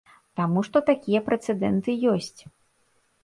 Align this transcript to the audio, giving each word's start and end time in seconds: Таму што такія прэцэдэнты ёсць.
Таму 0.37 0.61
што 0.67 0.81
такія 0.87 1.21
прэцэдэнты 1.27 1.97
ёсць. 2.13 2.39